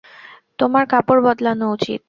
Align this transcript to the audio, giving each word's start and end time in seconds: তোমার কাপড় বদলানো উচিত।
তোমার 0.59 0.83
কাপড় 0.87 1.21
বদলানো 1.27 1.65
উচিত। 1.75 1.99